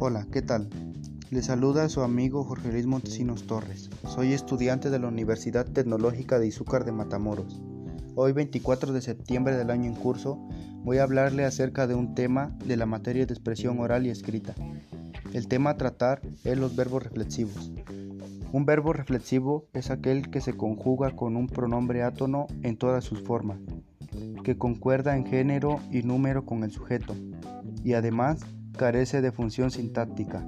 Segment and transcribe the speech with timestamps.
[0.00, 0.68] Hola, ¿qué tal?
[1.30, 3.90] Le saluda a su amigo Jorge Luis Montesinos Torres.
[4.08, 7.62] Soy estudiante de la Universidad Tecnológica de Izúcar de Matamoros.
[8.16, 10.36] Hoy 24 de septiembre del año en curso
[10.82, 14.52] voy a hablarle acerca de un tema de la materia de expresión oral y escrita.
[15.32, 17.70] El tema a tratar es los verbos reflexivos.
[18.50, 23.22] Un verbo reflexivo es aquel que se conjuga con un pronombre átono en todas sus
[23.22, 23.58] formas,
[24.42, 27.14] que concuerda en género y número con el sujeto,
[27.84, 28.44] y además
[28.76, 30.44] carece de función sintáctica.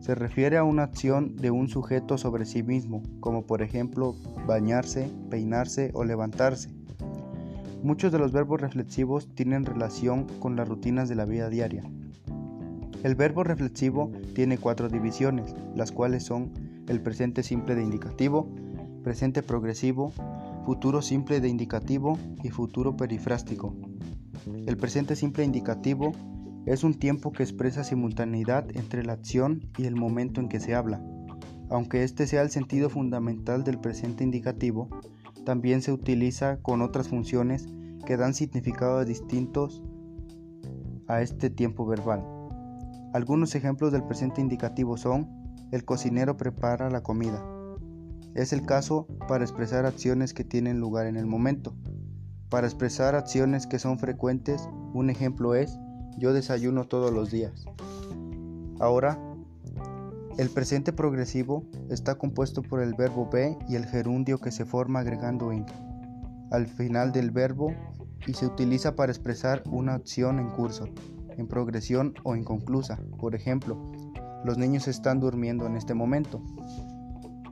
[0.00, 5.08] Se refiere a una acción de un sujeto sobre sí mismo, como por ejemplo bañarse,
[5.30, 6.70] peinarse o levantarse.
[7.82, 11.84] Muchos de los verbos reflexivos tienen relación con las rutinas de la vida diaria.
[13.02, 16.52] El verbo reflexivo tiene cuatro divisiones, las cuales son
[16.88, 18.48] el presente simple de indicativo,
[19.02, 20.12] presente progresivo,
[20.64, 23.74] futuro simple de indicativo y futuro perifrástico.
[24.66, 26.12] El presente simple indicativo
[26.66, 30.74] es un tiempo que expresa simultaneidad entre la acción y el momento en que se
[30.74, 31.02] habla.
[31.70, 34.88] Aunque este sea el sentido fundamental del presente indicativo,
[35.44, 37.66] también se utiliza con otras funciones
[38.06, 39.82] que dan significados distintos
[41.08, 42.24] a este tiempo verbal.
[43.12, 45.28] Algunos ejemplos del presente indicativo son
[45.72, 47.42] el cocinero prepara la comida.
[48.34, 51.74] Es el caso para expresar acciones que tienen lugar en el momento.
[52.48, 55.78] Para expresar acciones que son frecuentes, un ejemplo es
[56.18, 57.64] yo desayuno todos los días.
[58.80, 59.18] Ahora,
[60.38, 65.00] el presente progresivo está compuesto por el verbo be y el gerundio que se forma
[65.00, 65.66] agregando in
[66.50, 67.74] al final del verbo
[68.26, 70.84] y se utiliza para expresar una acción en curso,
[71.36, 73.00] en progresión o inconclusa.
[73.18, 73.90] Por ejemplo,
[74.44, 76.42] los niños están durmiendo en este momento.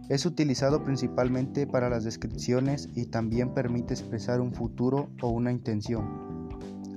[0.09, 6.49] Es utilizado principalmente para las descripciones y también permite expresar un futuro o una intención.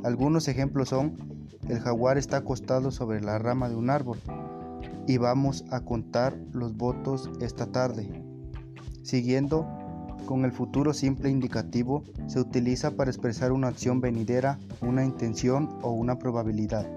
[0.03, 1.33] Algunos ejemplos son,
[1.69, 4.19] el jaguar está acostado sobre la rama de un árbol
[5.08, 8.09] y vamos a contar los votos esta tarde.
[9.03, 9.68] Siguiendo,
[10.25, 15.91] con el futuro simple indicativo se utiliza para expresar una acción venidera, una intención o
[15.91, 16.88] una probabilidad.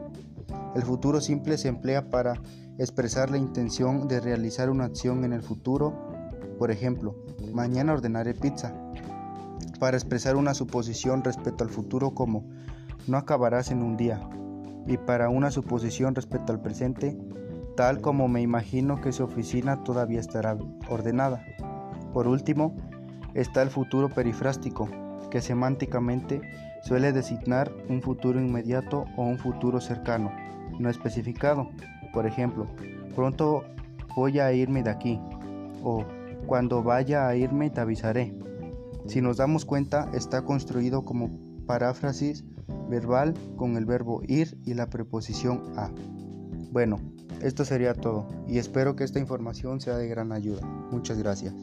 [0.75, 2.35] El futuro simple se emplea para
[2.79, 5.95] expresar la intención de realizar una acción en el futuro,
[6.59, 7.17] por ejemplo,
[7.53, 8.75] mañana ordenaré pizza,
[9.81, 12.45] para expresar una suposición respecto al futuro como
[13.07, 14.29] no acabarás en un día,
[14.87, 17.17] y para una suposición respecto al presente,
[17.77, 20.57] tal como me imagino que su oficina todavía estará
[20.89, 21.45] ordenada.
[22.13, 22.75] Por último,
[23.35, 24.89] está el futuro perifrástico,
[25.31, 26.41] que semánticamente
[26.83, 30.33] suele designar un futuro inmediato o un futuro cercano,
[30.79, 31.69] no especificado,
[32.13, 32.67] por ejemplo,
[33.15, 33.65] pronto
[34.15, 35.21] voy a irme de aquí
[35.83, 36.05] o
[36.47, 38.35] cuando vaya a irme te avisaré.
[39.07, 41.31] Si nos damos cuenta, está construido como
[41.67, 42.45] paráfrasis
[42.89, 45.91] verbal con el verbo ir y la preposición a.
[46.71, 46.99] Bueno,
[47.43, 50.67] esto sería todo y espero que esta información sea de gran ayuda.
[50.91, 51.55] Muchas gracias.